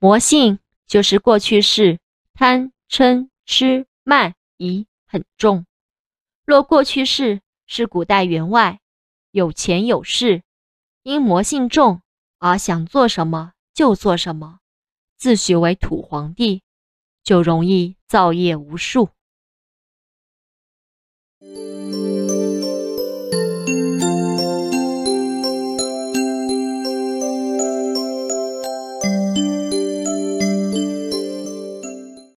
[0.00, 1.98] 魔性就是过去式
[2.32, 5.66] 贪嗔痴慢疑很重。
[6.44, 8.80] 若过去式是古代员外
[9.32, 10.42] 有钱有势
[11.02, 12.00] 因魔性重
[12.38, 14.60] 而想做什么就做什么
[15.16, 16.62] 自诩为土皇帝
[17.24, 19.10] 就容易造业无数。